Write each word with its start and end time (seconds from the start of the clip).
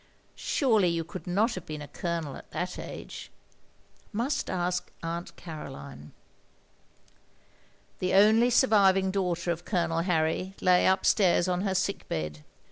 Surely 0.33 0.87
you 0.87 1.03
could 1.03 1.27
not 1.27 1.53
have 1.53 1.67
been 1.67 1.79
a 1.83 1.87
Colonel 1.87 2.35
at 2.35 2.49
that 2.49 2.79
age. 2.79 3.29
I 4.01 4.07
must 4.13 4.49
ask 4.49 4.91
Aunt 5.03 5.35
Caroline." 5.35 6.11
The 7.99 8.15
only 8.15 8.49
surviving 8.49 9.11
daughter 9.11 9.51
of 9.51 9.63
Colonel 9.63 9.99
Harry 10.01 10.55
lay 10.59 10.87
upstairs 10.87 11.47
on 11.47 11.61
her 11.61 11.75
sick 11.75 12.07
bed. 12.09 12.43